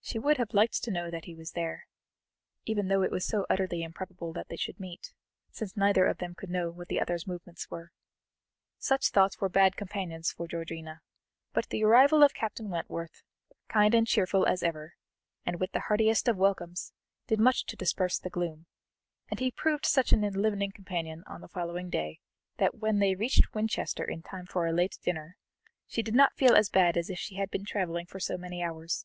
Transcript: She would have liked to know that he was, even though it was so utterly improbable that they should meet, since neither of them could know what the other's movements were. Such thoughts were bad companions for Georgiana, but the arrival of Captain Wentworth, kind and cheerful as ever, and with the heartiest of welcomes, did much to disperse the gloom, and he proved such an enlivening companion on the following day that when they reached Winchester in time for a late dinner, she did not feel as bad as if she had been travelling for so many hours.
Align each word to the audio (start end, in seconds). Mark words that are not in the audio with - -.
She 0.00 0.18
would 0.18 0.38
have 0.38 0.54
liked 0.54 0.82
to 0.84 0.90
know 0.90 1.10
that 1.10 1.26
he 1.26 1.34
was, 1.34 1.52
even 2.64 2.88
though 2.88 3.02
it 3.02 3.10
was 3.10 3.26
so 3.26 3.44
utterly 3.50 3.82
improbable 3.82 4.32
that 4.32 4.48
they 4.48 4.56
should 4.56 4.80
meet, 4.80 5.12
since 5.50 5.76
neither 5.76 6.06
of 6.06 6.16
them 6.16 6.34
could 6.34 6.48
know 6.48 6.70
what 6.70 6.88
the 6.88 6.98
other's 6.98 7.26
movements 7.26 7.68
were. 7.70 7.92
Such 8.78 9.10
thoughts 9.10 9.38
were 9.38 9.50
bad 9.50 9.76
companions 9.76 10.32
for 10.32 10.48
Georgiana, 10.48 11.02
but 11.52 11.68
the 11.68 11.84
arrival 11.84 12.22
of 12.22 12.32
Captain 12.32 12.70
Wentworth, 12.70 13.22
kind 13.68 13.94
and 13.94 14.06
cheerful 14.06 14.46
as 14.46 14.62
ever, 14.62 14.94
and 15.44 15.60
with 15.60 15.72
the 15.72 15.80
heartiest 15.88 16.26
of 16.26 16.38
welcomes, 16.38 16.94
did 17.26 17.38
much 17.38 17.66
to 17.66 17.76
disperse 17.76 18.18
the 18.18 18.30
gloom, 18.30 18.64
and 19.30 19.40
he 19.40 19.50
proved 19.50 19.84
such 19.84 20.14
an 20.14 20.24
enlivening 20.24 20.72
companion 20.72 21.22
on 21.26 21.42
the 21.42 21.48
following 21.48 21.90
day 21.90 22.18
that 22.56 22.76
when 22.76 22.98
they 23.00 23.14
reached 23.14 23.52
Winchester 23.52 24.04
in 24.04 24.22
time 24.22 24.46
for 24.46 24.66
a 24.66 24.72
late 24.72 24.96
dinner, 25.02 25.36
she 25.86 26.02
did 26.02 26.14
not 26.14 26.32
feel 26.32 26.54
as 26.54 26.70
bad 26.70 26.96
as 26.96 27.10
if 27.10 27.18
she 27.18 27.34
had 27.34 27.50
been 27.50 27.66
travelling 27.66 28.06
for 28.06 28.18
so 28.20 28.38
many 28.38 28.62
hours. 28.62 29.04